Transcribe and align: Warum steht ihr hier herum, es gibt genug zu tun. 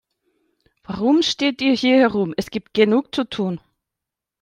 Warum 0.83 1.21
steht 1.21 1.61
ihr 1.61 1.73
hier 1.73 1.97
herum, 1.97 2.33
es 2.35 2.49
gibt 2.49 2.73
genug 2.73 3.13
zu 3.13 3.23
tun. 3.23 3.61